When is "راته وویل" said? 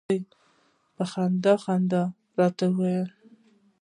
2.39-3.09